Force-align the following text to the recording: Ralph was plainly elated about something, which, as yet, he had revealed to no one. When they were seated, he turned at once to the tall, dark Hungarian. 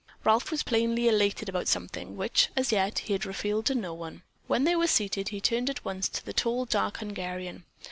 Ralph 0.23 0.49
was 0.49 0.63
plainly 0.63 1.07
elated 1.07 1.47
about 1.47 1.67
something, 1.67 2.17
which, 2.17 2.49
as 2.55 2.71
yet, 2.71 2.97
he 2.97 3.13
had 3.13 3.23
revealed 3.23 3.67
to 3.67 3.75
no 3.75 3.93
one. 3.93 4.23
When 4.47 4.63
they 4.63 4.75
were 4.75 4.87
seated, 4.87 5.29
he 5.29 5.39
turned 5.39 5.69
at 5.69 5.85
once 5.85 6.09
to 6.09 6.25
the 6.25 6.33
tall, 6.33 6.65
dark 6.65 6.97
Hungarian. 6.97 7.65